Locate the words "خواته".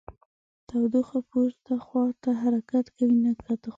1.85-2.29, 3.43-3.69